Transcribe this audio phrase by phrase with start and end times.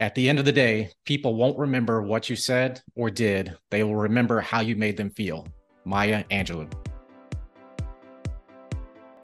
[0.00, 3.54] At the end of the day, people won't remember what you said or did.
[3.68, 5.46] They will remember how you made them feel.
[5.84, 6.72] Maya Angelou.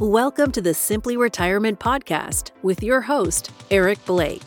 [0.00, 4.42] Welcome to the Simply Retirement Podcast with your host, Eric Blake.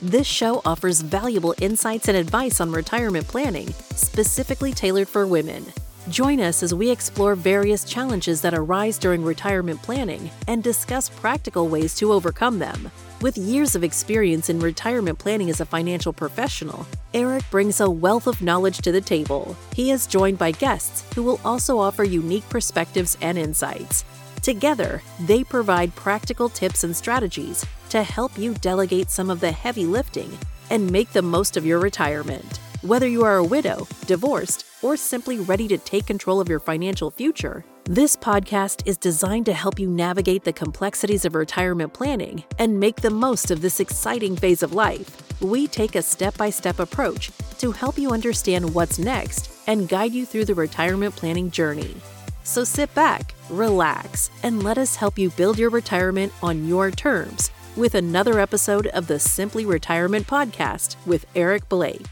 [0.00, 5.66] This show offers valuable insights and advice on retirement planning, specifically tailored for women.
[6.08, 11.68] Join us as we explore various challenges that arise during retirement planning and discuss practical
[11.68, 12.90] ways to overcome them.
[13.24, 18.26] With years of experience in retirement planning as a financial professional, Eric brings a wealth
[18.26, 19.56] of knowledge to the table.
[19.74, 24.04] He is joined by guests who will also offer unique perspectives and insights.
[24.42, 29.86] Together, they provide practical tips and strategies to help you delegate some of the heavy
[29.86, 30.30] lifting
[30.68, 32.58] and make the most of your retirement.
[32.82, 37.10] Whether you are a widow, divorced, or simply ready to take control of your financial
[37.10, 42.80] future, this podcast is designed to help you navigate the complexities of retirement planning and
[42.80, 45.40] make the most of this exciting phase of life.
[45.42, 50.12] We take a step by step approach to help you understand what's next and guide
[50.12, 51.94] you through the retirement planning journey.
[52.42, 57.50] So sit back, relax, and let us help you build your retirement on your terms
[57.76, 62.06] with another episode of the Simply Retirement Podcast with Eric Blake.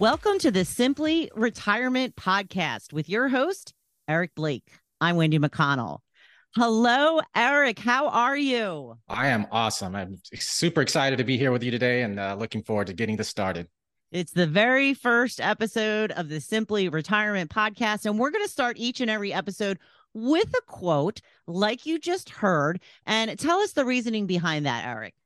[0.00, 3.74] Welcome to the Simply Retirement Podcast with your host,
[4.06, 4.70] Eric Blake.
[5.00, 5.98] I'm Wendy McConnell.
[6.54, 7.80] Hello, Eric.
[7.80, 8.96] How are you?
[9.08, 9.96] I am awesome.
[9.96, 13.16] I'm super excited to be here with you today and uh, looking forward to getting
[13.16, 13.66] this started.
[14.12, 18.76] It's the very first episode of the Simply Retirement Podcast, and we're going to start
[18.78, 19.80] each and every episode
[20.14, 22.80] with a quote like you just heard.
[23.04, 25.16] And tell us the reasoning behind that, Eric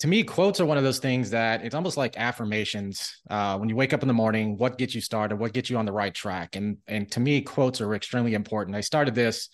[0.00, 3.20] to me, quotes are one of those things that it's almost like affirmations.
[3.28, 5.36] Uh, when you wake up in the morning, what gets you started?
[5.36, 6.56] What gets you on the right track?
[6.56, 8.76] And and to me, quotes are extremely important.
[8.76, 9.50] I started this,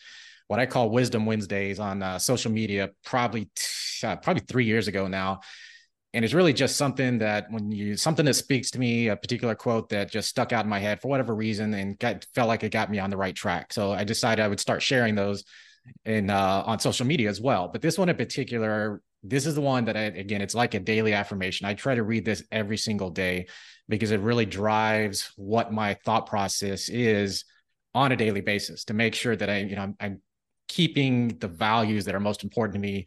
[0.46, 4.86] what I call Wisdom Wednesdays, on uh, social media, probably t- uh, probably three years
[4.86, 5.40] ago now.
[6.14, 9.56] And it's really just something that when you something that speaks to me, a particular
[9.56, 12.62] quote that just stuck out in my head for whatever reason, and got, felt like
[12.62, 13.72] it got me on the right track.
[13.72, 15.42] So I decided I would start sharing those
[16.04, 17.68] in uh, on social media as well.
[17.68, 20.80] But this one in particular this is the one that I, again, it's like a
[20.80, 21.66] daily affirmation.
[21.66, 23.46] I try to read this every single day
[23.88, 27.44] because it really drives what my thought process is
[27.94, 30.22] on a daily basis to make sure that I, you know, I'm, I'm
[30.68, 33.06] keeping the values that are most important to me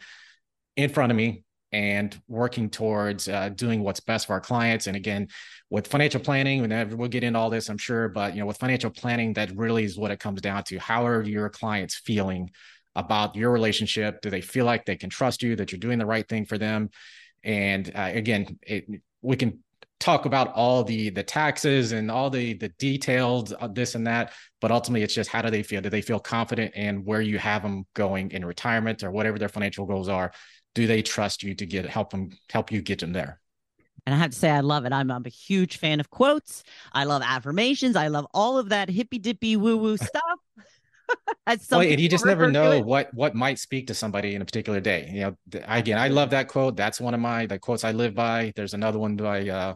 [0.75, 4.88] in front of me and working towards uh, doing what's best for our clients.
[4.88, 5.28] And again,
[5.69, 8.90] with financial planning, we'll get into all this, I'm sure, but you know, with financial
[8.90, 10.79] planning, that really is what it comes down to.
[10.79, 12.50] How are your clients feeling
[13.00, 14.22] about your relationship?
[14.22, 16.58] Do they feel like they can trust you, that you're doing the right thing for
[16.58, 16.90] them?
[17.44, 18.86] And uh, again, it,
[19.22, 19.60] we can
[20.00, 24.72] talk about all the the taxes and all the the detailed this and that but
[24.72, 27.62] ultimately it's just how do they feel do they feel confident in where you have
[27.62, 30.32] them going in retirement or whatever their financial goals are
[30.74, 33.42] do they trust you to get help them help you get them there
[34.06, 34.94] and I have to say, I love it.
[34.94, 36.64] I'm, I'm a huge fan of quotes.
[36.94, 37.96] I love affirmations.
[37.96, 40.40] I love all of that hippy dippy woo woo stuff.
[41.72, 44.80] well, and you just never know what what might speak to somebody in a particular
[44.80, 45.09] day.
[45.12, 46.75] You know, again, I love that quote.
[46.75, 48.53] That's one of my the quotes I live by.
[48.56, 49.75] There's another one by uh,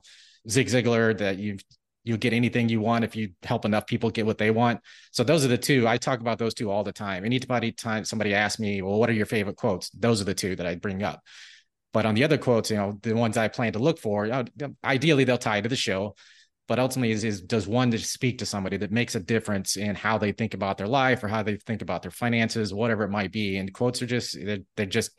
[0.49, 1.57] Zig Ziglar that you
[2.03, 4.81] you'll get anything you want if you help enough people get what they want.
[5.11, 5.87] So those are the two.
[5.87, 7.25] I talk about those two all the time.
[7.25, 9.89] Anybody time somebody asks me, well, what are your favorite quotes?
[9.91, 11.21] Those are the two that I bring up.
[11.93, 14.45] But on the other quotes, you know, the ones I plan to look for,
[14.83, 16.15] ideally they'll tie to the show
[16.67, 19.95] but ultimately is, is does one to speak to somebody that makes a difference in
[19.95, 23.09] how they think about their life or how they think about their finances whatever it
[23.09, 23.57] might be.
[23.57, 25.11] And quotes are just they're, they're just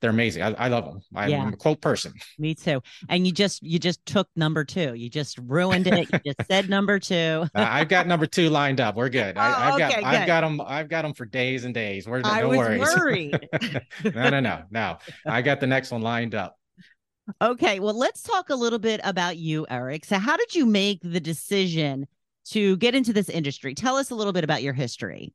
[0.00, 0.42] they're amazing.
[0.42, 1.00] I, I love them.
[1.14, 1.48] I'm yeah.
[1.48, 2.14] a quote person.
[2.38, 2.80] Me too.
[3.08, 4.94] And you just you just took number two.
[4.94, 6.08] You just ruined it.
[6.12, 7.46] You just said number two.
[7.54, 8.96] I've got number two lined up.
[8.96, 9.36] We're good.
[9.36, 12.08] I, have oh, got i've got them i've got them for days and days.
[12.08, 12.96] We're I no was worries.
[12.96, 13.48] worried.
[14.04, 14.98] no no no no.
[15.26, 16.56] I got the next one lined up
[17.42, 20.04] Okay, well, let's talk a little bit about you, Eric.
[20.04, 22.06] So, how did you make the decision
[22.50, 23.74] to get into this industry?
[23.74, 25.34] Tell us a little bit about your history.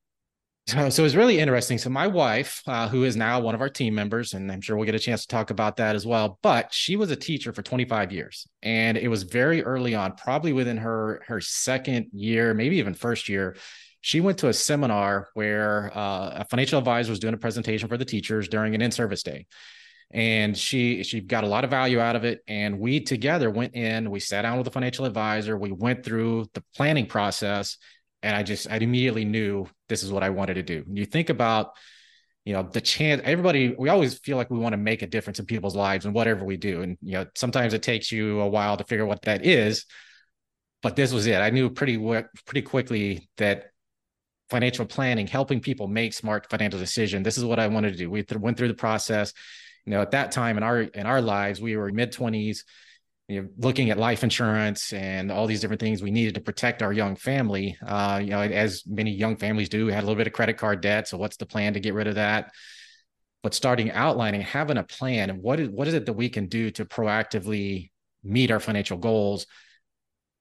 [0.67, 1.77] So, so it's really interesting.
[1.77, 4.75] So, my wife, uh, who is now one of our team members, and I'm sure
[4.75, 7.53] we'll get a chance to talk about that as well, but she was a teacher
[7.53, 12.53] for 25 years, and it was very early on, probably within her her second year,
[12.53, 13.55] maybe even first year.
[14.01, 17.97] She went to a seminar where uh, a financial advisor was doing a presentation for
[17.97, 19.46] the teachers during an in-service day
[20.13, 22.41] and she she got a lot of value out of it.
[22.47, 26.45] And we together went in we sat down with a financial advisor we went through
[26.53, 27.77] the planning process
[28.21, 30.85] and i just i immediately knew this is what i wanted to do.
[30.87, 31.71] You think about
[32.45, 35.39] you know the chance everybody we always feel like we want to make a difference
[35.39, 36.81] in people's lives and whatever we do.
[36.81, 39.85] And you know sometimes it takes you a while to figure what that is
[40.83, 41.37] but this was it.
[41.37, 41.97] I knew pretty
[42.45, 43.71] pretty quickly that
[44.49, 48.11] financial planning helping people make smart financial decision this is what i wanted to do.
[48.11, 49.33] We th- went through the process
[49.85, 52.64] you know, at that time in our in our lives, we were mid twenties,
[53.28, 56.82] you know, looking at life insurance and all these different things we needed to protect
[56.82, 57.78] our young family.
[57.85, 60.58] Uh, you know, as many young families do, we had a little bit of credit
[60.58, 61.08] card debt.
[61.08, 62.52] So what's the plan to get rid of that?
[63.41, 66.47] But starting outlining, having a plan, and what is what is it that we can
[66.47, 67.91] do to proactively
[68.24, 69.47] meet our financial goals?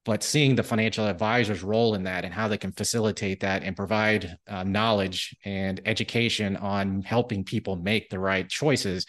[0.04, 3.76] But seeing the financial advisor's role in that and how they can facilitate that and
[3.76, 9.06] provide uh, knowledge and education on helping people make the right choices,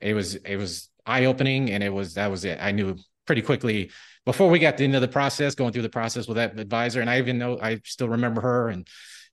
[0.00, 2.58] it was it was eye opening, and it was that was it.
[2.60, 2.96] I knew
[3.26, 3.90] pretty quickly
[4.24, 7.00] before we got into the process, going through the process with that advisor.
[7.00, 8.86] And I even know I still remember her and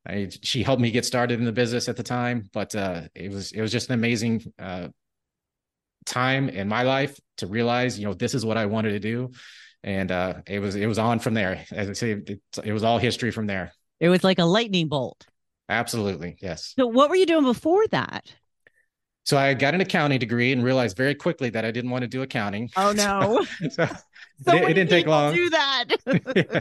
[0.05, 3.31] I, she helped me get started in the business at the time, but uh, it
[3.31, 4.89] was it was just an amazing uh,
[6.05, 9.31] time in my life to realize, you know, this is what I wanted to do,
[9.83, 11.65] and uh, it was it was on from there.
[11.71, 13.73] As I say, it, it was all history from there.
[13.99, 15.25] It was like a lightning bolt.
[15.69, 16.73] Absolutely, yes.
[16.77, 18.31] So, what were you doing before that?
[19.25, 22.09] So I got an accounting degree and realized very quickly that I didn't want to
[22.09, 22.69] do accounting.
[22.75, 23.45] Oh no!
[23.69, 25.33] so, so it, it, didn't take long.
[25.33, 25.85] Do that.
[26.35, 26.59] yeah.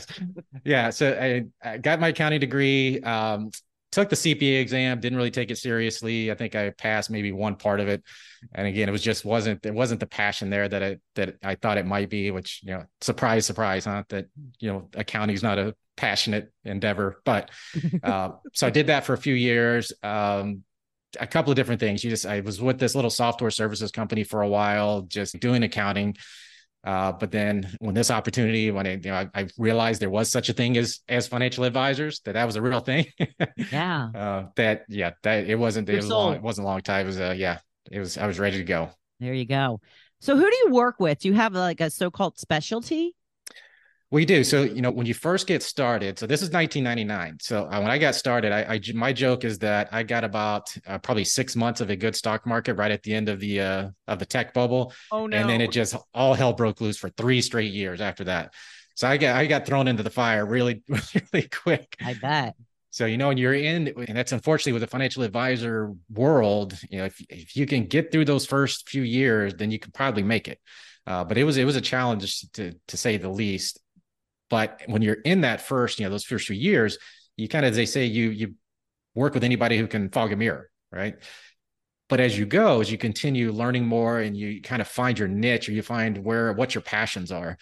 [0.65, 0.91] yeah.
[0.91, 3.01] So I, I, got my accounting degree.
[3.01, 3.51] Um,
[3.93, 4.99] took the CPA exam.
[5.01, 6.33] Didn't really take it seriously.
[6.33, 8.03] I think I passed maybe one part of it,
[8.53, 11.55] and again, it was just wasn't it wasn't the passion there that I that I
[11.55, 12.31] thought it might be.
[12.31, 14.03] Which you know, surprise, surprise, huh?
[14.09, 14.27] That
[14.59, 17.21] you know, accounting is not a passionate endeavor.
[17.25, 17.51] But
[18.03, 19.93] uh, so I did that for a few years.
[20.03, 20.65] Um,
[21.21, 22.03] a couple of different things.
[22.03, 25.63] You just I was with this little software services company for a while, just doing
[25.63, 26.17] accounting.
[26.85, 30.33] Uh, but then when this opportunity, when I, you know, I, I, realized there was
[30.33, 33.07] such a thing as as financial advisors, that that was a real thing.
[33.73, 34.09] yeah.
[34.13, 37.05] Uh, that yeah, that it wasn't it was long, it wasn't a long time.
[37.05, 37.59] It was uh yeah,
[37.91, 38.91] it was I was ready to go.
[39.21, 39.81] There you go.
[40.21, 41.21] So who do you work with?
[41.21, 43.15] Do you have like a so-called specialty?
[44.13, 44.45] We do.
[44.45, 47.39] So, you know, when you first get started, so this is 1999.
[47.41, 50.69] So uh, when I got started, I, I, my joke is that I got about
[50.87, 53.61] uh, probably six months of a good stock market right at the end of the
[53.63, 54.93] uh, of the tech bubble.
[55.11, 55.35] Oh no!
[55.35, 58.53] And then it just all hell broke loose for three straight years after that.
[58.97, 60.83] So I got I got thrown into the fire really
[61.33, 61.97] really quick.
[62.05, 62.55] I bet.
[62.91, 66.99] So you know, when you're in, and that's unfortunately with the financial advisor world, you
[66.99, 70.23] know, if if you can get through those first few years, then you can probably
[70.23, 70.59] make it.
[71.07, 73.81] Uh, but it was it was a challenge to to say the least.
[74.53, 76.99] But when you're in that first, you know, those first few years,
[77.39, 78.55] you kind of, as they say, you you
[79.15, 81.15] work with anybody who can fog a mirror, right?
[82.11, 85.27] But as you go, as you continue learning more and you kind of find your
[85.27, 87.57] niche or you find where what your passions are.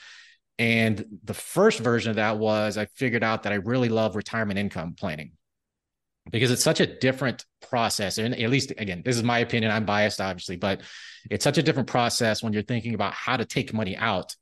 [0.58, 4.58] And the first version of that was I figured out that I really love retirement
[4.58, 5.34] income planning
[6.32, 8.19] because it's such a different process.
[8.19, 9.70] And at least, again, this is my opinion.
[9.70, 10.81] I'm biased, obviously, but
[11.31, 14.34] it's such a different process when you're thinking about how to take money out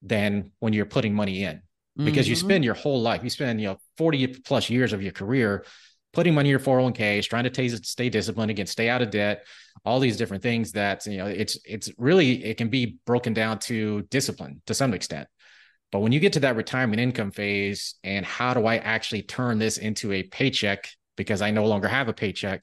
[0.00, 1.60] than when you're putting money in
[1.96, 2.30] because mm-hmm.
[2.30, 5.64] you spend your whole life, you spend, you know, 40 plus years of your career
[6.12, 9.46] putting money in your 401ks, trying to t- stay disciplined again, stay out of debt,
[9.84, 13.58] all these different things that, you know, it's, it's really, it can be broken down
[13.58, 15.26] to discipline to some extent.
[15.90, 19.58] But when you get to that retirement income phase and how do I actually turn
[19.58, 22.62] this into a paycheck because I no longer have a paycheck,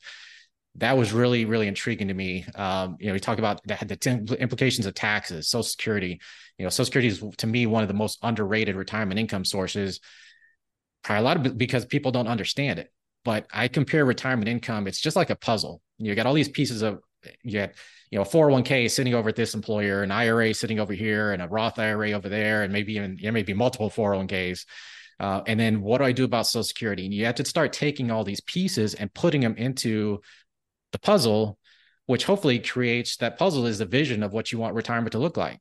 [0.75, 2.45] that was really, really intriguing to me.
[2.55, 3.75] Um, you know, we talk about the,
[4.27, 6.19] the implications of taxes, Social Security.
[6.57, 9.99] You know, Social Security is to me one of the most underrated retirement income sources.
[11.03, 12.91] Probably a lot of because people don't understand it.
[13.25, 15.81] But I compare retirement income; it's just like a puzzle.
[15.97, 16.99] You got all these pieces of
[17.43, 17.75] you get,
[18.11, 21.47] you know, 401k sitting over at this employer, an IRA sitting over here, and a
[21.47, 24.65] Roth IRA over there, and maybe even you maybe multiple 401ks.
[25.19, 27.03] Uh, and then what do I do about Social Security?
[27.05, 30.21] And you have to start taking all these pieces and putting them into
[30.91, 31.57] the puzzle,
[32.05, 35.37] which hopefully creates that puzzle is the vision of what you want retirement to look
[35.37, 35.59] like.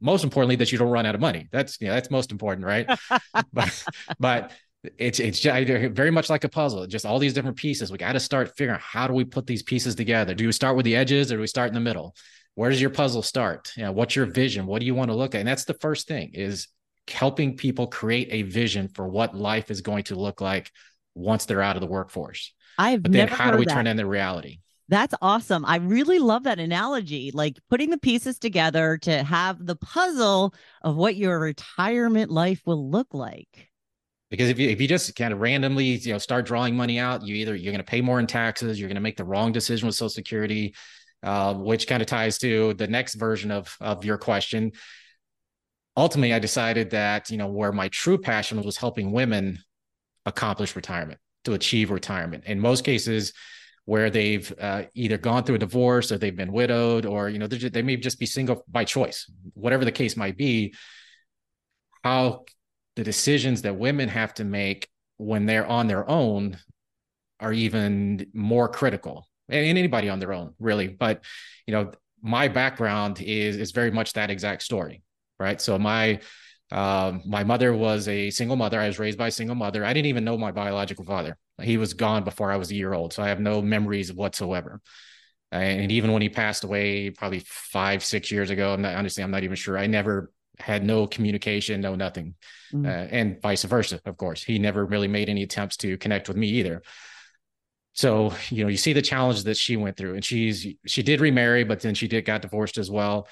[0.00, 1.48] Most importantly, that you don't run out of money.
[1.52, 2.88] That's you know, that's most important, right?
[3.52, 3.84] but
[4.18, 4.52] but
[4.98, 6.86] it's it's very much like a puzzle.
[6.86, 7.90] Just all these different pieces.
[7.90, 10.34] We got to start figuring out how do we put these pieces together.
[10.34, 12.14] Do we start with the edges or do we start in the middle?
[12.54, 13.72] Where does your puzzle start?
[13.76, 14.66] You know, what's your vision?
[14.66, 15.38] What do you want to look at?
[15.38, 16.68] And that's the first thing is
[17.08, 20.70] helping people create a vision for what life is going to look like
[21.14, 22.54] once they're out of the workforce.
[22.78, 23.74] I've but then how do we that.
[23.74, 24.58] turn into reality?
[24.88, 25.64] That's awesome.
[25.64, 27.30] I really love that analogy.
[27.32, 32.90] Like putting the pieces together to have the puzzle of what your retirement life will
[32.90, 33.70] look like.
[34.30, 37.24] Because if you if you just kind of randomly, you know, start drawing money out,
[37.24, 39.52] you either you're going to pay more in taxes, you're going to make the wrong
[39.52, 40.74] decision with Social Security,
[41.22, 44.72] uh, which kind of ties to the next version of of your question.
[45.96, 49.58] Ultimately, I decided that you know where my true passion was helping women
[50.26, 52.44] accomplish retirement to achieve retirement.
[52.46, 53.32] In most cases,
[53.86, 57.46] where they've uh, either gone through a divorce or they've been widowed or you know
[57.46, 60.74] just, they may just be single by choice whatever the case might be
[62.02, 62.44] how
[62.96, 66.56] the decisions that women have to make when they're on their own
[67.40, 71.22] are even more critical and anybody on their own really but
[71.66, 71.92] you know
[72.24, 75.02] my background is is very much that exact story,
[75.38, 75.60] right?
[75.60, 76.20] So my
[76.72, 78.80] um, my mother was a single mother.
[78.80, 79.84] I was raised by a single mother.
[79.84, 81.36] I didn't even know my biological father.
[81.62, 84.80] He was gone before I was a year old, so I have no memories whatsoever.
[85.52, 89.30] And even when he passed away, probably five, six years ago, I'm not honestly, I'm
[89.30, 89.78] not even sure.
[89.78, 92.34] I never had no communication, no nothing,
[92.72, 92.86] mm-hmm.
[92.86, 94.00] uh, and vice versa.
[94.04, 96.82] Of course, he never really made any attempts to connect with me either.
[97.92, 101.20] So you know, you see the challenge that she went through, and she's she did
[101.20, 103.28] remarry, but then she did got divorced as well.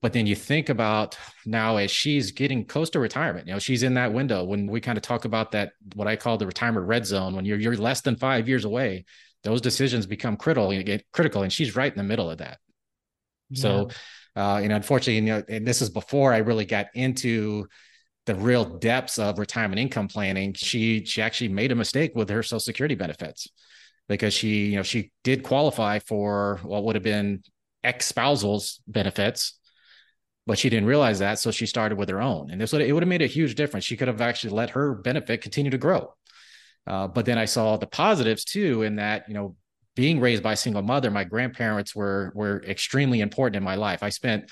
[0.00, 3.82] But then you think about now as she's getting close to retirement, you know, she's
[3.82, 6.86] in that window when we kind of talk about that, what I call the retirement
[6.86, 9.04] red zone, when you're you're less than five years away,
[9.42, 11.42] those decisions become critical and get critical.
[11.42, 12.58] And she's right in the middle of that.
[13.50, 13.60] Yeah.
[13.60, 13.88] So
[14.36, 17.66] uh, and unfortunately, you know, and this is before I really got into
[18.26, 20.54] the real depths of retirement income planning.
[20.54, 23.48] She she actually made a mistake with her social security benefits
[24.08, 27.42] because she, you know, she did qualify for what would have been
[27.82, 29.57] ex spousal's benefits
[30.48, 31.38] but she didn't realize that.
[31.38, 32.50] So she started with her own.
[32.50, 33.84] And this would, it would have made a huge difference.
[33.84, 36.14] She could have actually let her benefit continue to grow.
[36.86, 39.56] Uh, but then I saw the positives too, in that, you know,
[39.94, 44.02] being raised by a single mother, my grandparents were, were extremely important in my life.
[44.02, 44.50] I spent,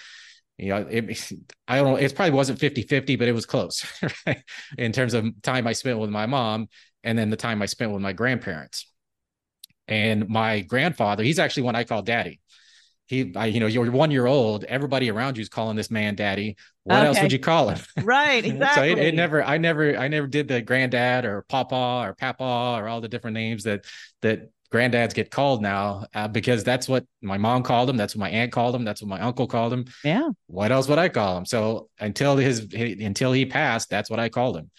[0.58, 1.32] you know, it,
[1.66, 3.86] I don't know, it probably wasn't 50, 50, but it was close
[4.26, 4.42] right?
[4.76, 6.68] in terms of time I spent with my mom
[7.04, 8.86] and then the time I spent with my grandparents.
[9.88, 12.40] And my grandfather, he's actually one I call daddy
[13.06, 14.64] he, I, you know, you're one year old.
[14.64, 16.56] Everybody around you is calling this man daddy.
[16.82, 17.06] What okay.
[17.06, 17.78] else would you call him?
[18.02, 18.94] Right, exactly.
[18.94, 22.42] so it, it, never, I never, I never did the granddad or papa or papa
[22.78, 23.84] or all the different names that
[24.22, 27.96] that granddads get called now uh, because that's what my mom called him.
[27.96, 28.84] That's what my aunt called him.
[28.84, 29.84] That's what my uncle called him.
[30.02, 30.28] Yeah.
[30.48, 31.46] What else would I call him?
[31.46, 34.70] So until his until he passed, that's what I called him.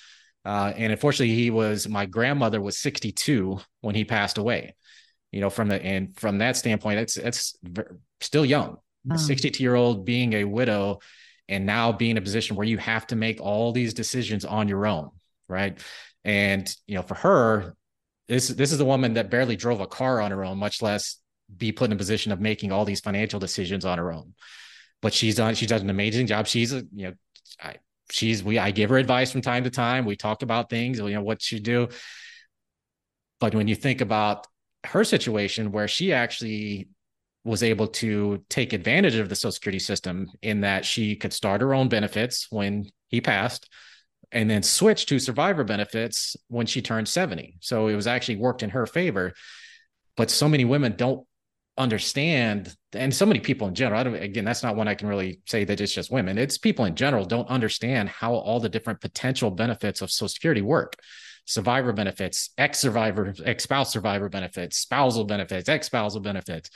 [0.43, 4.75] Uh, and unfortunately, he was my grandmother was 62 when he passed away
[5.31, 7.55] you know from the and from that standpoint it's it's
[8.21, 8.77] still young
[9.09, 9.17] a um.
[9.17, 10.99] 62 year old being a widow
[11.49, 14.67] and now being in a position where you have to make all these decisions on
[14.67, 15.11] your own
[15.47, 15.79] right?
[16.23, 17.75] And you know for her
[18.27, 21.17] this this is a woman that barely drove a car on her own much less
[21.55, 24.33] be put in a position of making all these financial decisions on her own.
[25.01, 26.47] But she's done she does an amazing job.
[26.47, 27.13] She's a you know
[27.61, 27.75] I,
[28.11, 30.05] she's we i give her advice from time to time.
[30.05, 31.89] We talk about things you know what she do.
[33.39, 34.47] But when you think about
[34.83, 36.89] her situation where she actually
[37.47, 41.61] was able to take advantage of the social security system in that she could start
[41.61, 43.69] her own benefits when he passed
[44.33, 48.63] and then switch to survivor benefits when she turned 70 so it was actually worked
[48.63, 49.33] in her favor.
[50.17, 51.25] But so many women don't
[51.77, 55.07] understand and so many people in general I don't, again that's not one i can
[55.07, 56.37] really say that it's just women.
[56.37, 60.61] It's people in general don't understand how all the different potential benefits of social security
[60.61, 60.95] work.
[61.45, 66.69] Survivor benefits, ex survivor, ex spouse survivor benefits, spousal benefits, ex spousal benefits,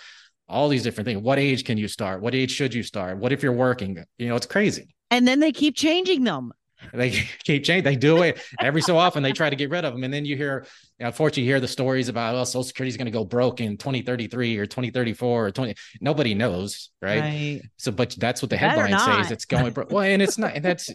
[0.52, 1.22] all these different things.
[1.22, 2.22] What age can you start?
[2.22, 3.18] What age should you start?
[3.18, 4.04] What if you're working?
[4.18, 4.94] You know, it's crazy.
[5.10, 6.52] And then they keep changing them.
[6.94, 7.12] They
[7.44, 7.84] keep changing.
[7.84, 9.24] They do it every so often.
[9.24, 10.66] They try to get rid of them, and then you hear,
[11.00, 13.26] you know, unfortunately, you hear the stories about well, Social Security is going to go
[13.26, 15.76] broke in 2033 or 2034 or 20.
[16.00, 17.20] Nobody knows, right?
[17.20, 17.62] right.
[17.78, 19.32] So, but that's what the headline says.
[19.32, 19.92] It's going broke.
[19.92, 20.62] Well, and it's not.
[20.62, 20.90] That's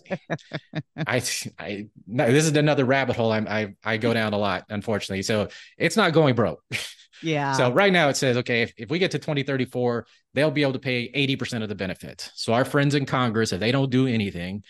[0.96, 1.22] I.
[1.58, 1.88] I.
[2.06, 3.32] No, this is another rabbit hole.
[3.32, 5.22] I'm, I I go down a lot, unfortunately.
[5.22, 6.62] So it's not going broke.
[7.22, 7.52] Yeah.
[7.52, 10.74] So right now it says, okay, if, if we get to 2034, they'll be able
[10.74, 12.30] to pay 80% of the benefits.
[12.34, 14.64] So our friends in Congress, if they don't do anything,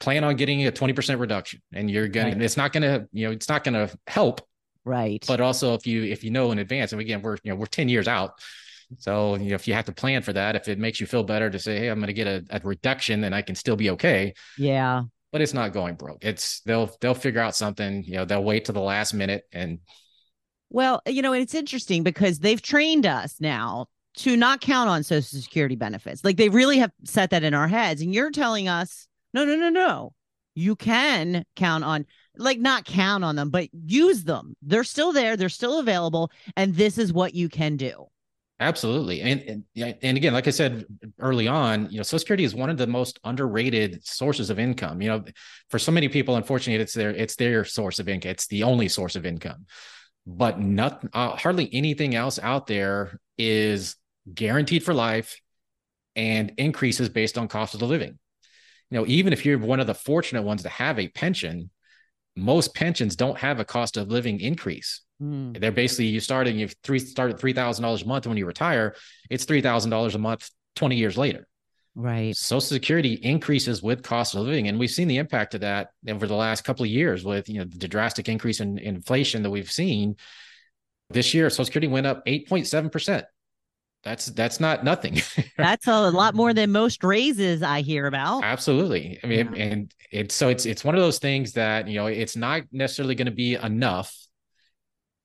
[0.00, 2.42] plan on getting a 20% reduction and you're going right.
[2.42, 4.40] it's not going to you know it's not going to help.
[4.84, 5.22] Right.
[5.26, 7.66] But also if you if you know in advance and again we're you know we're
[7.66, 8.40] 10 years out.
[8.98, 11.22] So you know if you have to plan for that if it makes you feel
[11.22, 13.76] better to say hey i'm going to get a, a reduction and i can still
[13.76, 14.34] be okay.
[14.58, 15.04] Yeah.
[15.32, 16.24] But it's not going broke.
[16.24, 19.78] It's they'll they'll figure out something you know they'll wait to the last minute and
[20.70, 25.40] well you know it's interesting because they've trained us now to not count on social
[25.40, 26.24] security benefits.
[26.24, 28.02] Like they really have set that in our heads.
[28.02, 30.12] And you're telling us no, no, no, no.
[30.54, 32.06] You can count on,
[32.36, 34.56] like, not count on them, but use them.
[34.62, 35.36] They're still there.
[35.36, 36.30] They're still available.
[36.56, 38.06] And this is what you can do.
[38.60, 39.22] Absolutely.
[39.22, 40.84] And, and, and again, like I said
[41.18, 45.00] early on, you know, Social Security is one of the most underrated sources of income.
[45.00, 45.24] You know,
[45.70, 48.32] for so many people, unfortunately, it's their it's their source of income.
[48.32, 49.64] It's the only source of income.
[50.26, 53.96] But not uh, hardly anything else out there is
[54.32, 55.40] guaranteed for life
[56.14, 58.18] and increases based on cost of the living
[58.90, 61.70] you know, even if you're one of the fortunate ones to have a pension,
[62.36, 65.02] most pensions don't have a cost of living increase.
[65.22, 65.58] Mm.
[65.60, 68.46] They're basically you starting you three start at three thousand dollars a month when you
[68.46, 68.94] retire,
[69.28, 71.46] it's three thousand dollars a month twenty years later.
[71.94, 72.36] Right.
[72.36, 76.26] Social Security increases with cost of living, and we've seen the impact of that over
[76.26, 79.50] the last couple of years with you know the drastic increase in, in inflation that
[79.50, 80.16] we've seen.
[81.10, 83.26] This year, Social Security went up eight point seven percent
[84.02, 85.20] that's that's not nothing.
[85.56, 88.44] that's a lot more than most raises I hear about.
[88.44, 89.18] Absolutely.
[89.22, 89.62] I mean, yeah.
[89.62, 93.14] and it's so it's it's one of those things that you know it's not necessarily
[93.14, 94.14] going to be enough,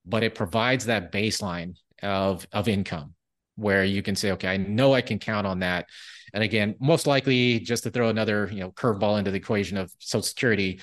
[0.04, 3.14] but it provides that baseline of of income
[3.56, 5.86] where you can say, okay, I know I can count on that.
[6.34, 9.90] And again, most likely, just to throw another you know curveball into the equation of
[9.98, 10.80] Social Security,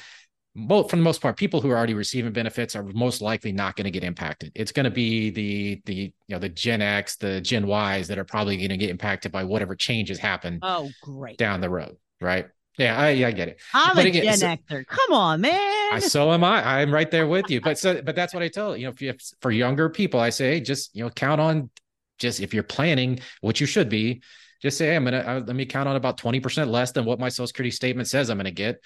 [0.55, 3.75] most for the most part, people who are already receiving benefits are most likely not
[3.75, 4.51] going to get impacted.
[4.55, 8.17] It's going to be the the you know the Gen X, the Gen Ys that
[8.17, 10.59] are probably going to get impacted by whatever changes happen.
[10.61, 11.37] Oh, great!
[11.37, 12.47] Down the road, right?
[12.77, 13.61] Yeah, I, I get it.
[13.73, 14.87] I'm but a again, Gen so, Xer.
[14.87, 15.93] Come on, man.
[15.93, 16.81] I, so am I.
[16.81, 17.61] I'm right there with you.
[17.61, 20.29] But so, but that's what I tell you know, if you for younger people, I
[20.29, 21.69] say, hey, just you know, count on
[22.19, 24.21] just if you're planning, which you should be,
[24.61, 27.05] just say, hey, I'm gonna uh, let me count on about twenty percent less than
[27.05, 28.79] what my Social Security statement says I'm going to get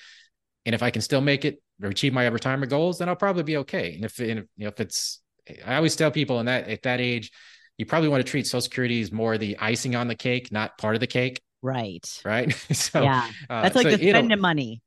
[0.67, 3.43] and if I can still make it or achieve my retirement goals, then I'll probably
[3.43, 3.93] be okay.
[3.95, 5.21] And if, and if, you know, if it's,
[5.65, 7.31] I always tell people in that at that age,
[7.77, 10.77] you probably want to treat Social Security as more the icing on the cake, not
[10.77, 11.41] part of the cake.
[11.61, 12.05] Right.
[12.25, 12.53] Right.
[12.73, 14.81] so yeah, uh, that's uh, like so the spending money.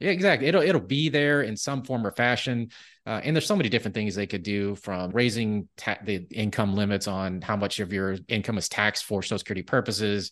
[0.00, 0.48] Yeah, exactly.
[0.48, 2.70] It'll it'll be there in some form or fashion,
[3.06, 6.74] uh, and there's so many different things they could do from raising ta- the income
[6.74, 10.30] limits on how much of your income is taxed for Social Security purposes,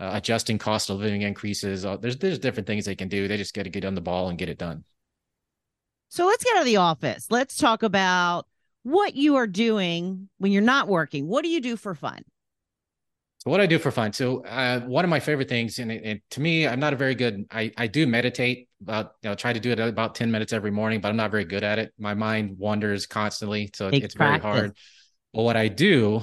[0.00, 1.84] uh, adjusting cost of living increases.
[1.84, 3.28] Uh, there's there's different things they can do.
[3.28, 4.84] They just got to get on the ball and get it done.
[6.08, 7.26] So let's get out of the office.
[7.30, 8.46] Let's talk about
[8.82, 11.26] what you are doing when you're not working.
[11.26, 12.22] What do you do for fun?
[13.38, 14.12] So what I do for fun.
[14.12, 17.14] So uh, one of my favorite things, and, and, to me, I'm not a very
[17.14, 17.46] good.
[17.50, 20.70] I I do meditate about you know try to do it about ten minutes every
[20.70, 21.92] morning, but I'm not very good at it.
[21.98, 24.42] My mind wanders constantly, so it's practice.
[24.42, 24.76] very hard.
[25.32, 26.22] But what I do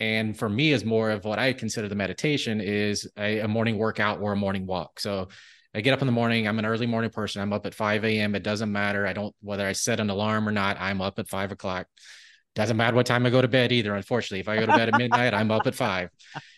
[0.00, 3.78] and for me is more of what i consider the meditation is a, a, morning
[3.78, 5.28] workout or a morning walk so
[5.74, 8.04] i get up in the morning i'm an early morning person i'm up at 5
[8.04, 11.18] a.m it doesn't matter i don't whether i set an alarm or not i'm up
[11.18, 11.86] at 5 o'clock
[12.56, 13.94] doesn't matter what time I go to bed either.
[13.94, 16.08] Unfortunately, if I go to bed at midnight, I'm up at five.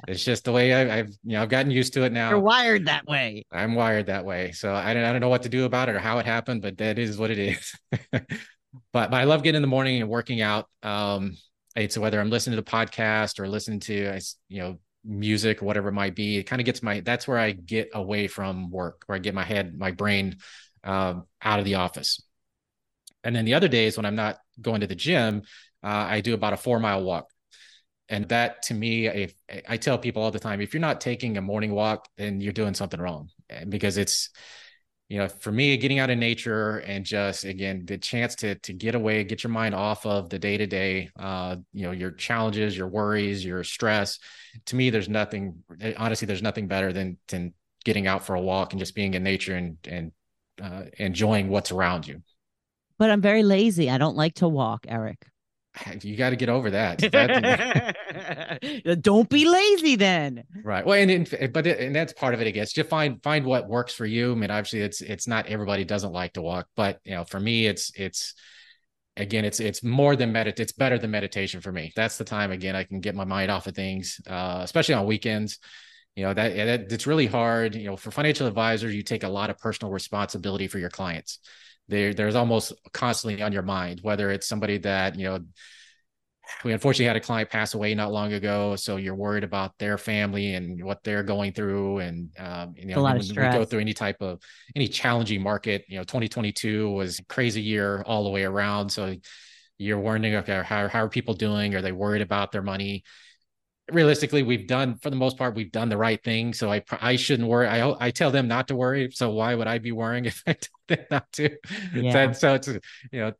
[0.06, 2.30] It's just the way I, have you know I've gotten used to it now.
[2.30, 3.44] You're wired that way.
[3.50, 5.96] I'm wired that way, so I don't I don't know what to do about it
[5.96, 7.74] or how it happened, but that is what it is.
[8.12, 8.30] but
[8.92, 10.68] but I love getting in the morning and working out.
[10.84, 11.36] Um,
[11.76, 15.88] it's whether I'm listening to the podcast or listening to you know music or whatever
[15.88, 16.38] it might be.
[16.38, 19.34] It kind of gets my that's where I get away from work, where I get
[19.34, 20.36] my head, my brain
[20.84, 22.22] um, out of the office.
[23.24, 25.42] And then the other days when I'm not going to the gym,
[25.82, 27.26] uh, I do about a four mile walk.
[28.08, 29.28] And that to me,
[29.68, 32.54] I tell people all the time, if you're not taking a morning walk, then you're
[32.54, 33.28] doing something wrong
[33.68, 34.30] because it's
[35.08, 38.72] you know, for me, getting out in nature and just again the chance to to
[38.74, 42.10] get away, get your mind off of the day to day, uh, you know, your
[42.10, 44.18] challenges, your worries, your stress.
[44.66, 45.62] To me, there's nothing.
[45.96, 49.22] Honestly, there's nothing better than than getting out for a walk and just being in
[49.22, 50.12] nature and and
[50.62, 52.22] uh, enjoying what's around you.
[52.98, 53.88] But I'm very lazy.
[53.88, 55.26] I don't like to walk, Eric.
[56.02, 56.98] you got to get over that.
[59.00, 60.44] Don't be lazy then.
[60.64, 60.84] Right.
[60.84, 62.46] Well, and, and but it, and that's part of it.
[62.46, 64.32] I guess just find find what works for you.
[64.32, 67.40] I mean, obviously, it's it's not everybody doesn't like to walk, but you know, for
[67.40, 68.34] me, it's it's
[69.16, 70.60] again, it's it's more than medit.
[70.60, 71.92] It's better than meditation for me.
[71.94, 75.06] That's the time again I can get my mind off of things, uh, especially on
[75.06, 75.58] weekends.
[76.16, 77.76] You know that, that it's really hard.
[77.76, 81.38] You know, for financial advisors, you take a lot of personal responsibility for your clients
[81.88, 85.38] there there's almost constantly on your mind whether it's somebody that you know
[86.64, 89.98] we unfortunately had a client pass away not long ago so you're worried about their
[89.98, 93.18] family and what they're going through and um, you know when
[93.52, 94.40] we go through any type of
[94.74, 98.90] any challenging market you know 2022 was crazy year all the way around.
[98.90, 99.16] So
[99.78, 101.74] you're wondering okay how, how are people doing?
[101.74, 103.04] Are they worried about their money
[103.90, 106.52] realistically we've done for the most part we've done the right thing.
[106.52, 107.66] So i i shouldn't worry.
[107.66, 109.10] I i tell them not to worry.
[109.12, 111.50] So why would i be worrying if i tell them not to?
[111.94, 112.32] Yeah.
[112.32, 112.68] so, so it's
[113.12, 113.32] you know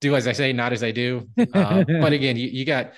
[0.00, 1.28] do as i say not as i do.
[1.54, 2.92] Uh, but again you, you got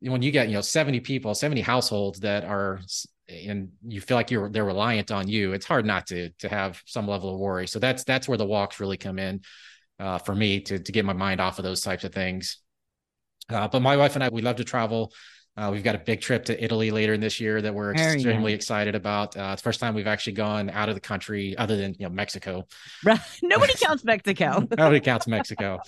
[0.00, 2.80] when you get you know 70 people 70 households that are
[3.28, 6.82] and you feel like you're they're reliant on you it's hard not to to have
[6.86, 7.66] some level of worry.
[7.66, 9.42] So that's that's where the walks really come in
[9.98, 12.58] uh, for me to to get my mind off of those types of things.
[13.50, 15.12] Uh, but my wife and i we love to travel
[15.56, 18.14] uh, we've got a big trip to Italy later in this year that we're Very
[18.14, 18.56] extremely nice.
[18.56, 19.36] excited about.
[19.36, 22.06] Uh, it's the first time we've actually gone out of the country, other than you
[22.06, 22.66] know Mexico.
[23.42, 24.66] Nobody counts Mexico.
[24.76, 25.78] Nobody counts Mexico.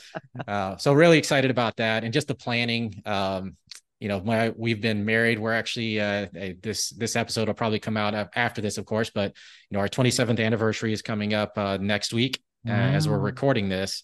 [0.46, 3.02] Uh, so really excited about that, and just the planning.
[3.04, 3.56] Um,
[3.98, 5.38] you know, my, we've been married.
[5.38, 6.26] We're actually uh,
[6.62, 9.10] this this episode will probably come out after this, of course.
[9.10, 9.34] But
[9.70, 12.74] you know, our 27th anniversary is coming up uh, next week wow.
[12.74, 14.02] as we're recording this.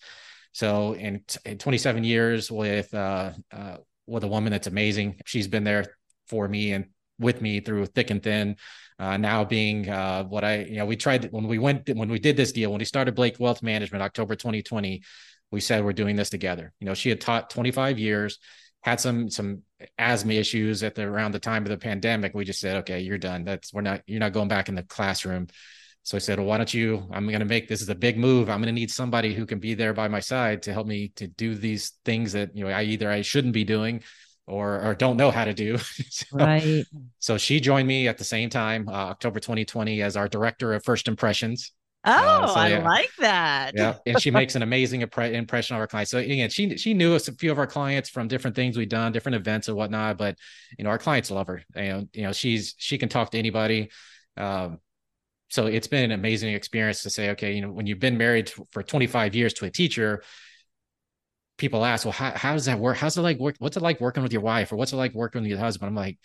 [0.52, 5.20] So in, in 27 years with uh, uh, with a woman that's amazing.
[5.26, 5.86] She's been there
[6.28, 6.86] for me and
[7.18, 8.56] with me through thick and thin.
[8.98, 12.18] Uh, now being uh, what I, you know, we tried when we went when we
[12.18, 15.02] did this deal when we started Blake Wealth Management October 2020.
[15.50, 16.72] We said we're doing this together.
[16.80, 18.38] You know, she had taught 25 years,
[18.80, 19.62] had some some
[19.98, 22.34] asthma issues at the around the time of the pandemic.
[22.34, 23.44] We just said, okay, you're done.
[23.44, 25.48] That's we're not you're not going back in the classroom.
[26.04, 27.06] So I said, well, why don't you?
[27.12, 28.50] I'm going to make this is a big move.
[28.50, 31.12] I'm going to need somebody who can be there by my side to help me
[31.16, 34.02] to do these things that you know I either I shouldn't be doing
[34.46, 35.78] or or don't know how to do.
[36.10, 36.84] so, right.
[37.20, 40.84] So she joined me at the same time, uh, October 2020, as our director of
[40.84, 41.72] First Impressions.
[42.04, 42.78] Oh, uh, so, yeah.
[42.78, 43.72] I like that.
[43.76, 46.10] Yeah, and she makes an amazing impression of our clients.
[46.10, 49.12] So again, she she knew a few of our clients from different things we've done,
[49.12, 50.18] different events and whatnot.
[50.18, 50.36] But
[50.76, 51.62] you know, our clients love her.
[51.76, 53.90] And you know, she's she can talk to anybody.
[54.36, 54.78] Um,
[55.52, 58.50] so it's been an amazing experience to say, okay, you know, when you've been married
[58.70, 60.22] for 25 years to a teacher,
[61.58, 62.96] people ask, well, how, how does that work?
[62.96, 63.56] How's it like work?
[63.58, 65.88] What's it like working with your wife or what's it like working with your husband?
[65.88, 66.18] I'm like,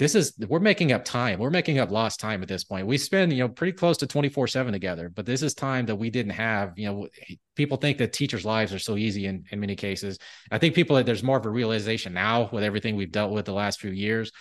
[0.00, 1.38] this is we're making up time.
[1.38, 2.88] We're making up lost time at this point.
[2.88, 5.94] We spend, you know, pretty close to 24 seven together, but this is time that
[5.94, 7.08] we didn't have, you know,
[7.54, 10.18] people think that teachers' lives are so easy in, in many cases.
[10.50, 13.52] I think people, there's more of a realization now with everything we've dealt with the
[13.52, 14.32] last few years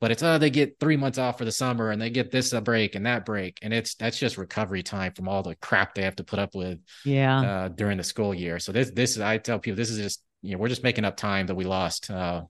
[0.00, 2.52] but it's oh they get three months off for the summer and they get this
[2.52, 3.58] a break and that break.
[3.62, 6.54] And it's that's just recovery time from all the crap they have to put up
[6.54, 7.40] with yeah.
[7.40, 8.58] uh, during the school year.
[8.58, 11.04] So this this is i tell people this is just you know we're just making
[11.04, 12.42] up time that we lost uh,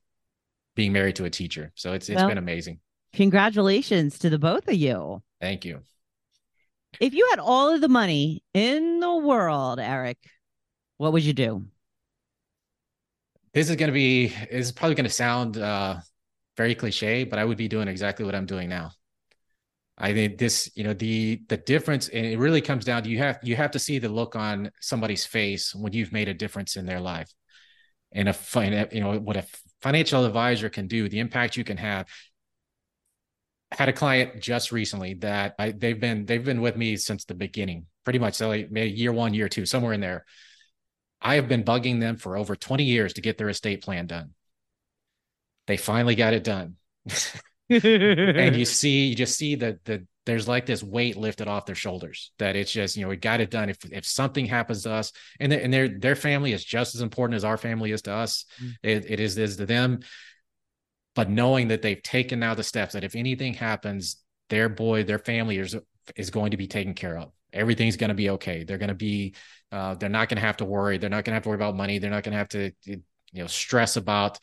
[0.74, 1.72] being married to a teacher.
[1.74, 2.80] So it's it's well, been amazing.
[3.12, 5.22] congratulations to the both of you.
[5.40, 5.80] Thank you.
[6.98, 10.16] If you had all of the money in the world eric
[10.98, 11.66] what would you do?
[13.52, 15.96] This is going to be is probably going to sound uh
[16.57, 18.92] very cliche, but I would be doing exactly what I'm doing now.
[19.99, 23.19] I think this, you know, the the difference, and it really comes down to you
[23.19, 26.77] have you have to see the look on somebody's face when you've made a difference
[26.77, 27.33] in their life,
[28.12, 29.47] and a you know what a
[29.81, 32.07] financial advisor can do, the impact you can have.
[33.73, 37.25] I had a client just recently that I they've been they've been with me since
[37.25, 38.35] the beginning, pretty much.
[38.35, 40.25] So like maybe year one, year two, somewhere in there.
[41.23, 44.35] I have been bugging them for over 20 years to get their estate plan done
[45.66, 46.76] they finally got it done.
[47.70, 51.76] and you see, you just see that the there's like this weight lifted off their
[51.76, 53.70] shoulders that it's just you know we got it done.
[53.70, 57.37] If if something happens to us and, and their their family is just as important
[57.37, 58.44] as our family is to us.
[58.62, 58.72] Mm.
[58.83, 60.00] it, it is is to them.
[61.14, 64.16] But knowing that they've taken now the steps that if anything happens
[64.50, 65.76] their boy their family is
[66.16, 67.33] is going to be taken care of.
[67.52, 68.64] Everything's going to be okay.
[68.64, 69.35] They're going to be
[69.72, 70.98] uh, they're not going to have to worry.
[70.98, 71.98] They're not going to have to worry about money.
[71.98, 73.02] They're not going to have to you
[73.33, 74.38] know stress about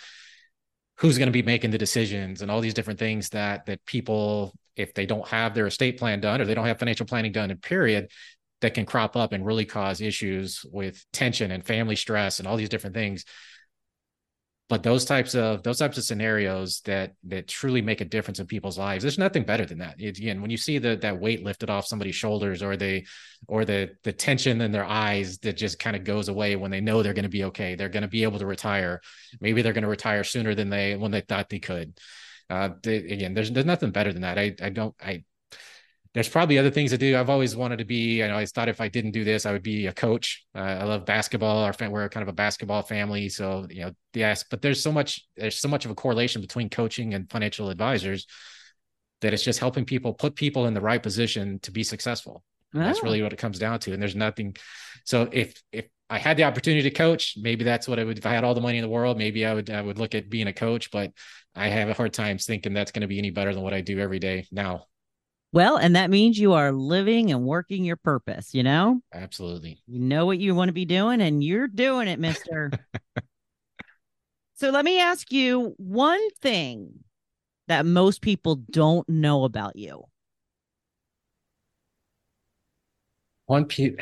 [0.98, 4.54] who's going to be making the decisions and all these different things that that people
[4.76, 7.52] if they don't have their estate plan done or they don't have financial planning done
[7.52, 8.10] in period
[8.62, 12.58] that can crop up and really cause issues with tension and family stress and all
[12.58, 13.26] these different things
[14.70, 18.48] but those types of those types of scenarios that that truly make a difference in
[18.48, 20.00] people's lives there's nothing better than that.
[20.00, 23.06] It, again when you see the, that weight lifted off somebody's shoulders or they
[23.48, 26.82] or the the tension in their eyes that just kind of goes away when they
[26.82, 29.02] know they're going to be okay they're going to be able to retire.
[29.42, 31.98] Maybe they're going to retire sooner than they when they thought they could.
[32.50, 34.40] Uh they, again there's there's nothing better than that.
[34.40, 35.24] I i don't i
[36.14, 37.18] there's probably other things to do.
[37.18, 38.22] I've always wanted to be.
[38.22, 40.46] I always thought if I didn't do this, I would be a coach.
[40.54, 41.64] Uh, I love basketball.
[41.64, 44.44] Our we're kind of a basketball family, so you know, yes.
[44.48, 45.26] But there's so much.
[45.36, 48.28] There's so much of a correlation between coaching and financial advisors
[49.22, 52.44] that it's just helping people put people in the right position to be successful.
[52.76, 52.80] Oh.
[52.80, 53.94] That's really what it comes down to.
[53.94, 54.56] And there's nothing.
[55.06, 58.20] So if if I had the opportunity to coach, maybe that's what I would.
[58.20, 59.72] If I had all the money in the world, maybe I would.
[59.72, 60.92] I would look at being a coach.
[60.92, 61.12] But
[61.56, 63.82] I have a hard time thinking that's going to be any better than what I
[63.82, 64.86] do every day now.
[65.54, 69.02] Well, and that means you are living and working your purpose, you know?
[69.14, 69.84] Absolutely.
[69.86, 72.72] You know what you want to be doing, and you're doing it, mister.
[74.56, 77.04] so let me ask you one thing
[77.68, 80.06] that most people don't know about you.
[83.46, 83.98] One pe-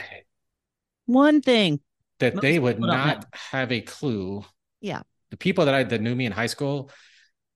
[1.06, 1.82] one thing
[2.20, 4.46] that they would not have a clue.
[4.80, 5.02] Yeah.
[5.32, 6.92] The people that I that knew me in high school,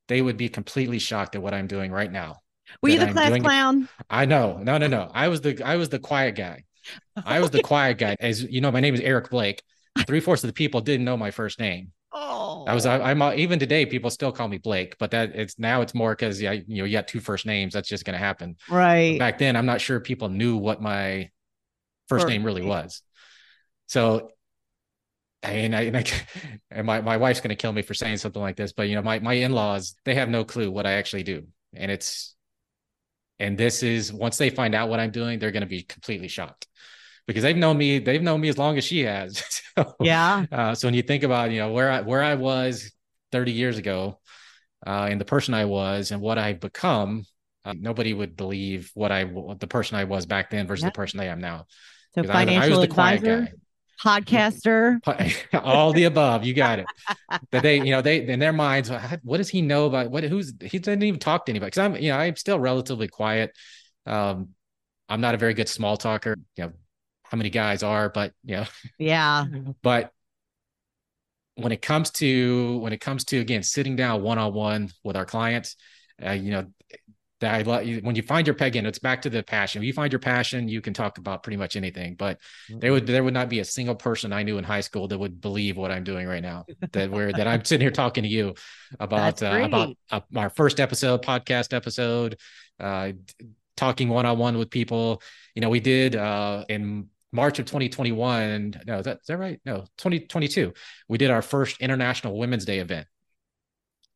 [0.09, 2.41] they would be completely shocked at what I'm doing right now.
[2.81, 3.89] Were you the I'm class clown?
[4.09, 4.59] I know.
[4.61, 5.09] No, no, no.
[5.13, 6.63] I was the I was the quiet guy.
[7.15, 8.15] I was the quiet guy.
[8.19, 9.63] As you know, my name is Eric Blake.
[10.05, 11.91] Three fourths of the people didn't know my first name.
[12.11, 12.85] Oh, I was.
[12.85, 13.85] I, am even today.
[13.85, 16.85] People still call me Blake, but that it's now it's more because yeah, you know,
[16.85, 17.73] you got two first names.
[17.73, 18.55] That's just going to happen.
[18.69, 19.13] Right.
[19.13, 21.29] But back then, I'm not sure people knew what my
[22.07, 23.01] first, first name really was.
[23.87, 24.31] So
[25.45, 26.03] and I, and, I,
[26.71, 28.95] and my, my wife's going to kill me for saying something like this, but you
[28.95, 31.47] know, my, my in-laws, they have no clue what I actually do.
[31.73, 32.34] And it's,
[33.39, 36.27] and this is once they find out what I'm doing, they're going to be completely
[36.27, 36.67] shocked
[37.27, 37.99] because they've known me.
[37.99, 39.43] They've known me as long as she has.
[39.77, 40.45] so, yeah.
[40.51, 42.91] Uh, so when you think about you know where I where I was
[43.31, 44.19] 30 years ago,
[44.85, 47.25] uh, and the person I was and what I've become,
[47.63, 50.89] uh, nobody would believe what I the person I was back then versus yeah.
[50.89, 51.65] the person I am now.
[52.15, 53.21] So financial I, I was the advisor.
[53.21, 53.53] Quiet guy.
[54.03, 54.99] Podcaster,
[55.53, 56.43] all the above.
[56.43, 56.85] You got it.
[57.51, 58.89] That they, you know, they in their minds,
[59.23, 60.23] what does he know about what?
[60.23, 63.55] Who's he didn't even talk to anybody because I'm, you know, I'm still relatively quiet.
[64.05, 64.49] Um,
[65.09, 66.35] I'm not a very good small talker.
[66.55, 66.73] You know,
[67.23, 68.65] how many guys are, but you know,
[68.97, 69.45] yeah.
[69.81, 70.11] But
[71.55, 75.15] when it comes to when it comes to again sitting down one on one with
[75.15, 75.75] our clients,
[76.23, 76.65] uh, you know,
[77.41, 79.81] that I love when you find your peg in, it's back to the passion.
[79.81, 82.15] If you find your passion, you can talk about pretty much anything.
[82.15, 85.07] But there would there would not be a single person I knew in high school
[85.09, 86.65] that would believe what I'm doing right now.
[86.93, 88.55] that we're that I'm sitting here talking to you
[88.99, 92.37] about uh, about uh, our first episode, podcast episode,
[92.79, 93.11] uh,
[93.75, 95.21] talking one on one with people.
[95.55, 98.81] You know, we did uh, in March of 2021.
[98.87, 99.59] No, is that, is that right?
[99.65, 100.73] No, 2022.
[101.09, 103.07] We did our first International Women's Day event.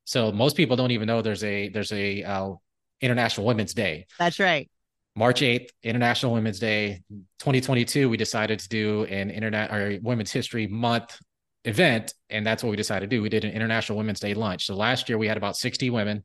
[0.05, 2.53] So most people don't even know there's a there's a uh,
[3.01, 4.05] International Women's Day.
[4.17, 4.69] That's right.
[5.15, 7.01] March 8th, International Women's Day
[7.39, 11.19] 2022, we decided to do an internet or Women's History Month
[11.65, 12.13] event.
[12.29, 13.21] And that's what we decided to do.
[13.21, 14.65] We did an International Women's Day lunch.
[14.65, 16.23] So last year we had about 60 women.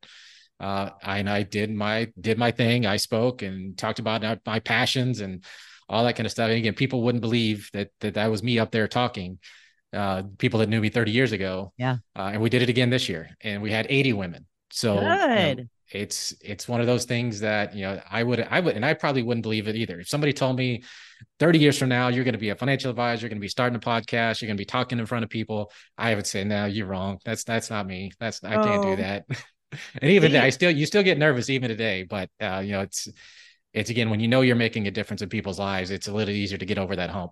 [0.61, 2.87] Uh, I, and I did my did my thing.
[2.87, 5.45] I spoke and talked about my passions and
[5.89, 6.49] all that kind of stuff.
[6.49, 9.39] And again, people wouldn't believe that that, that was me up there talking.
[9.93, 11.73] Uh, people that knew me 30 years ago.
[11.77, 11.99] Yeah.
[12.17, 14.47] Uh, and we did it again this year, and we had 80 women.
[14.71, 15.59] So good.
[15.59, 18.75] You know, it's it's one of those things that you know I would I would
[18.75, 20.01] and I probably wouldn't believe it either.
[20.01, 20.83] If somebody told me
[21.39, 23.49] 30 years from now you're going to be a financial advisor, you're going to be
[23.49, 26.43] starting a podcast, you're going to be talking in front of people, I would say
[26.43, 27.19] no, you're wrong.
[27.25, 28.11] That's that's not me.
[28.19, 28.97] That's I can't do oh.
[28.97, 29.25] that.
[30.03, 32.81] and even today, I still you still get nervous even today, but uh, you know
[32.81, 33.07] it's
[33.73, 36.35] it's again when you know you're making a difference in people's lives, it's a little
[36.35, 37.31] easier to get over that hump.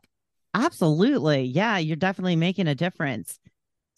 [0.55, 1.43] Absolutely.
[1.43, 3.41] Yeah, you're definitely making a difference.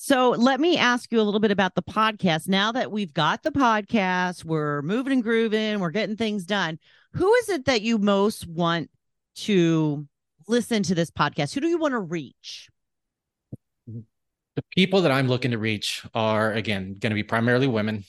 [0.07, 2.47] So let me ask you a little bit about the podcast.
[2.47, 6.79] Now that we've got the podcast, we're moving and grooving, we're getting things done.
[7.15, 8.91] Who is it that you most want
[9.37, 10.07] to
[10.47, 11.55] listen to this podcast?
[11.55, 12.69] Who do you want to reach?
[13.87, 18.05] The people that I'm looking to reach are, again, going to be primarily women,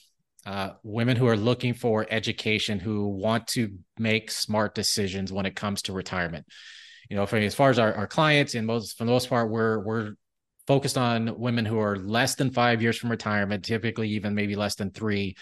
[0.46, 5.56] uh, women who are looking for education, who want to make smart decisions when it
[5.56, 6.46] comes to retirement.
[7.10, 9.50] You know, for, as far as our, our clients, and most for the most part,
[9.50, 10.16] we're we're
[10.67, 14.75] focused on women who are less than five years from retirement, typically even maybe less
[14.75, 15.36] than three.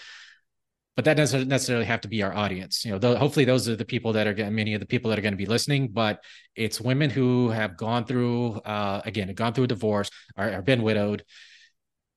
[0.96, 2.84] But that doesn't necessarily have to be our audience.
[2.84, 5.18] You know, th- hopefully those are the people that are many of the people that
[5.18, 5.88] are going to be listening.
[5.88, 6.22] But
[6.54, 10.82] it's women who have gone through, uh, again, gone through a divorce, or, or been
[10.82, 11.24] widowed,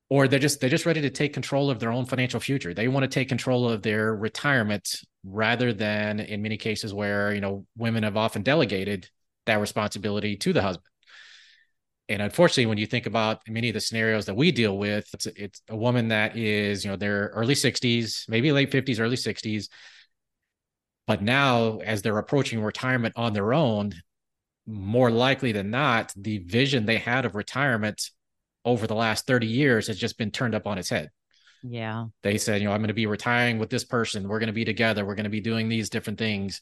[0.10, 2.74] or they're just they're just ready to take control of their own financial future.
[2.74, 4.88] They want to take control of their retirement
[5.24, 9.10] rather than in many cases where you know women have often delegated
[9.48, 10.86] that responsibility to the husband
[12.10, 15.26] and unfortunately when you think about many of the scenarios that we deal with it's,
[15.28, 19.68] it's a woman that is you know their early 60s maybe late 50s early 60s
[21.06, 23.94] but now as they're approaching retirement on their own
[24.68, 28.10] more likely than not the vision they had of retirement
[28.66, 31.10] over the last 30 years has just been turned up on its head.
[31.64, 32.08] Yeah.
[32.22, 34.28] They said you know i'm going to be retiring with this person.
[34.28, 35.06] We're going to be together.
[35.06, 36.62] We're going to be doing these different things.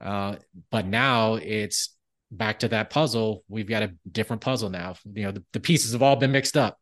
[0.00, 0.36] Uh,
[0.70, 1.95] but now it's
[2.30, 4.94] back to that puzzle, we've got a different puzzle now.
[5.04, 6.78] You know, the, the pieces have all been mixed up.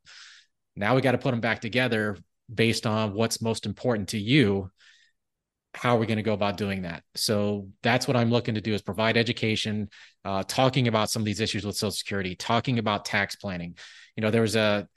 [0.76, 2.16] Now we got to put them back together
[2.52, 4.70] based on what's most important to you.
[5.74, 7.02] How are we going to go about doing that?
[7.16, 9.88] So that's what I'm looking to do is provide education,
[10.24, 13.76] uh, talking about some of these issues with Social Security, talking about tax planning.
[14.16, 14.88] You know, there was a,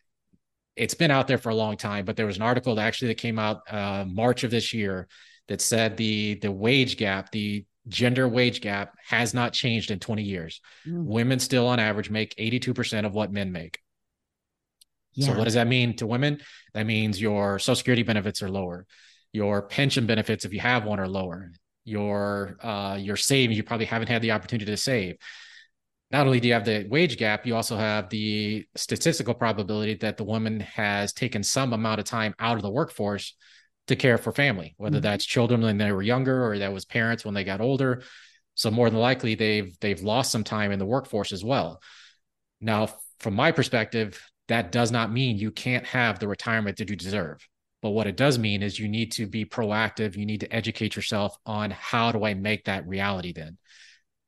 [0.76, 3.10] it's been out there for a long time, but there was an article that actually
[3.10, 5.08] that came out uh, March of this year
[5.48, 10.24] that said the the wage gap, the gender wage gap has not changed in 20
[10.24, 10.62] years.
[10.86, 11.06] Mm.
[11.06, 13.80] Women still on average make 82% of what men make.
[15.14, 15.28] Yeah.
[15.28, 16.40] So what does that mean to women?
[16.74, 18.86] That means your social security benefits are lower.
[19.34, 21.52] Your pension benefits, if you have one, are lower.
[21.86, 25.18] Your uh, your savings, you probably haven't had the opportunity to save.
[26.12, 30.18] Not only do you have the wage gap, you also have the statistical probability that
[30.18, 33.36] the woman has taken some amount of time out of the workforce
[33.88, 35.04] to care for family, whether mm-hmm.
[35.04, 38.04] that's children when they were younger or that was parents when they got older.
[38.56, 41.82] So more than likely they've they've lost some time in the workforce as well.
[42.60, 46.96] Now, from my perspective, that does not mean you can't have the retirement that you
[46.96, 47.48] deserve.
[47.82, 50.16] But what it does mean is you need to be proactive.
[50.16, 53.58] You need to educate yourself on how do I make that reality then?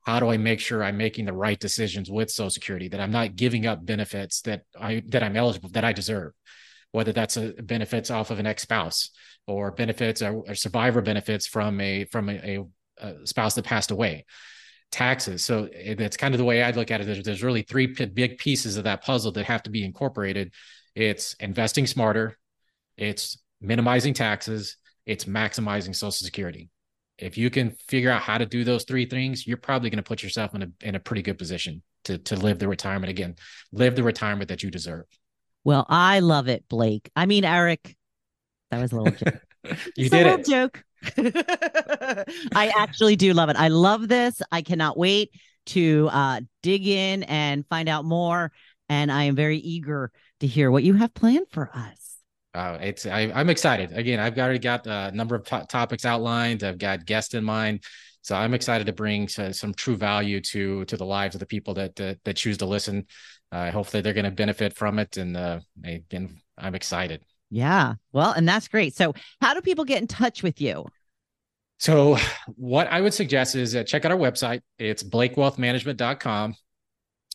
[0.02, 3.10] How do I make sure I'm making the right decisions with Social Security, that I'm
[3.10, 6.32] not giving up benefits that I that I'm eligible that I deserve,
[6.92, 9.10] whether that's a benefits off of an ex-spouse,
[9.46, 12.66] or benefits or, or survivor benefits from a from a, a,
[12.98, 14.24] a, spouse that passed away.
[14.90, 15.44] Taxes.
[15.44, 17.04] So eh, that's kind of the way i look at it.
[17.04, 20.52] There's, there's really three big pieces of that puzzle that have to be incorporated.
[20.94, 22.36] It's investing smarter.
[22.96, 24.76] It's minimizing taxes.
[25.06, 26.70] It's maximizing social security.
[27.18, 30.08] If you can figure out how to do those three things you're probably going to
[30.08, 33.36] put yourself in a in a pretty good position to to live the retirement again,
[33.72, 35.04] live the retirement that you deserve.
[35.64, 37.10] Well, I love it, Blake.
[37.14, 37.94] I mean, Eric,
[38.70, 39.40] that was a little joke.
[39.96, 40.46] you Just did a it.
[40.46, 40.84] joke.
[42.54, 43.56] I actually do love it.
[43.56, 44.40] I love this.
[44.52, 45.30] I cannot wait
[45.66, 48.52] to uh, dig in and find out more.
[48.88, 52.16] And I am very eager to hear what you have planned for us.
[52.52, 53.92] Uh, it's I, am excited.
[53.92, 56.64] Again, I've already got a number of to- topics outlined.
[56.64, 57.84] I've got guests in mind,
[58.22, 61.46] so I'm excited to bring some, some true value to to the lives of the
[61.46, 63.06] people that that, that choose to listen.
[63.52, 67.22] Uh, hopefully, they're going to benefit from it, and uh, again, I'm excited.
[67.50, 68.94] Yeah, well, and that's great.
[68.94, 70.86] So, how do people get in touch with you?
[71.78, 72.16] So,
[72.56, 74.60] what I would suggest is uh, check out our website.
[74.78, 76.54] It's blakewealthmanagement.com.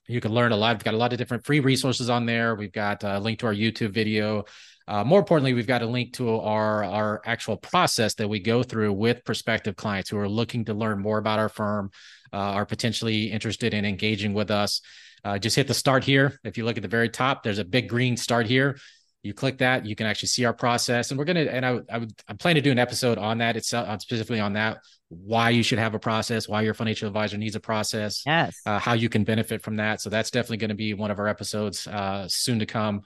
[0.07, 0.75] You can learn a lot.
[0.75, 2.55] We've got a lot of different free resources on there.
[2.55, 4.45] We've got a link to our YouTube video.
[4.87, 8.61] Uh, more importantly, we've got a link to our our actual process that we go
[8.61, 11.89] through with prospective clients who are looking to learn more about our firm,
[12.31, 14.81] uh, are potentially interested in engaging with us.
[15.23, 16.39] Uh, just hit the start here.
[16.43, 18.77] If you look at the very top, there's a big green start here.
[19.25, 21.41] You click that, you can actually see our process, and we're gonna.
[21.41, 24.39] And I, I would, I'm planning to do an episode on that itself, uh, specifically
[24.39, 24.77] on that,
[25.09, 28.77] why you should have a process, why your financial advisor needs a process, yes, uh,
[28.77, 29.99] how you can benefit from that.
[29.99, 33.01] So that's definitely going to be one of our episodes uh, soon to come.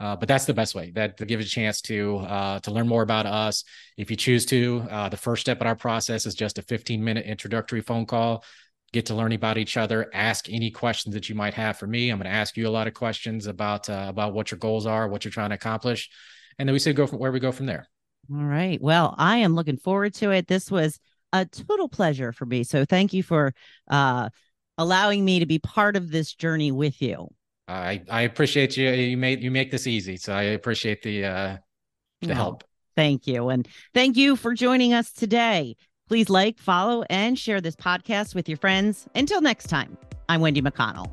[0.00, 2.86] Uh, but that's the best way that to give a chance to uh, to learn
[2.86, 3.64] more about us.
[3.96, 7.02] If you choose to, uh, the first step in our process is just a 15
[7.02, 8.44] minute introductory phone call.
[8.94, 10.08] Get to learn about each other.
[10.14, 12.10] Ask any questions that you might have for me.
[12.10, 14.86] I'm going to ask you a lot of questions about uh, about what your goals
[14.86, 16.08] are, what you're trying to accomplish,
[16.60, 17.88] and then we say go from where we go from there.
[18.32, 18.80] All right.
[18.80, 20.46] Well, I am looking forward to it.
[20.46, 21.00] This was
[21.32, 22.62] a total pleasure for me.
[22.62, 23.52] So thank you for
[23.90, 24.28] uh,
[24.78, 27.26] allowing me to be part of this journey with you.
[27.66, 28.90] I I appreciate you.
[28.90, 31.56] You made you make this easy, so I appreciate the uh,
[32.20, 32.64] the Oh, help.
[32.94, 33.48] Thank you.
[33.48, 35.74] And thank you for joining us today.
[36.14, 39.08] Please like, follow, and share this podcast with your friends.
[39.16, 39.98] Until next time,
[40.28, 41.10] I'm Wendy McConnell.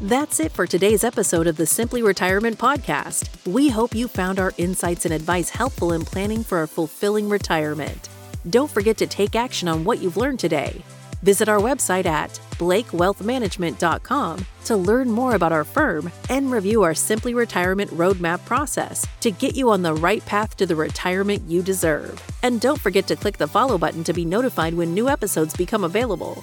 [0.00, 3.28] That's it for today's episode of the Simply Retirement Podcast.
[3.52, 8.08] We hope you found our insights and advice helpful in planning for a fulfilling retirement.
[8.48, 10.84] Don't forget to take action on what you've learned today.
[11.22, 17.32] Visit our website at blakewealthmanagement.com to learn more about our firm and review our Simply
[17.32, 22.20] Retirement Roadmap process to get you on the right path to the retirement you deserve.
[22.42, 25.84] And don't forget to click the follow button to be notified when new episodes become
[25.84, 26.42] available.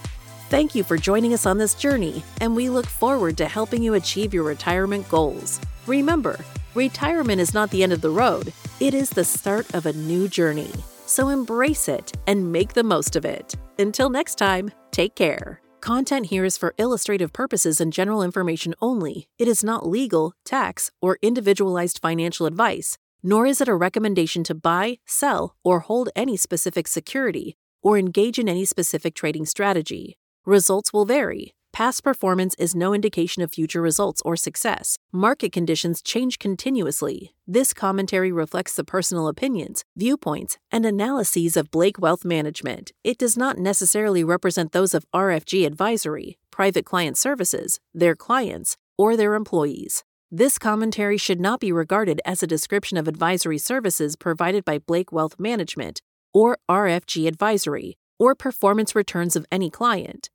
[0.50, 3.94] Thank you for joining us on this journey, and we look forward to helping you
[3.96, 5.60] achieve your retirement goals.
[5.88, 6.40] Remember,
[6.74, 10.28] retirement is not the end of the road, it is the start of a new
[10.28, 10.72] journey.
[11.10, 13.56] So embrace it and make the most of it.
[13.80, 15.60] Until next time, take care.
[15.82, 19.28] Content here is for illustrative purposes and general information only.
[19.40, 24.54] It is not legal, tax, or individualized financial advice, nor is it a recommendation to
[24.54, 30.16] buy, sell, or hold any specific security or engage in any specific trading strategy.
[30.46, 31.56] Results will vary.
[31.72, 34.98] Past performance is no indication of future results or success.
[35.12, 37.36] Market conditions change continuously.
[37.48, 42.92] This commentary reflects the personal opinions, viewpoints, and analyses of Blake Wealth Management.
[43.04, 49.16] It does not necessarily represent those of RFG Advisory, Private Client Services, their clients, or
[49.16, 50.04] their employees.
[50.30, 55.12] This commentary should not be regarded as a description of advisory services provided by Blake
[55.12, 56.02] Wealth Management
[56.34, 60.30] or RFG Advisory or performance returns of any client.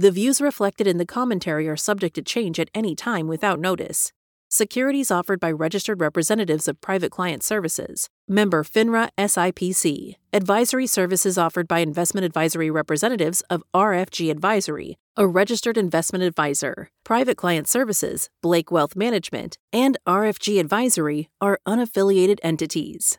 [0.00, 4.12] The views reflected in the commentary are subject to change at any time without notice.
[4.48, 8.08] Securities offered by registered representatives of Private Client Services.
[8.28, 10.14] Member FINRA SIPC.
[10.32, 16.90] Advisory services offered by investment advisory representatives of RFG Advisory, a registered investment advisor.
[17.04, 23.18] Private Client Services, Blake Wealth Management, and RFG Advisory are unaffiliated entities.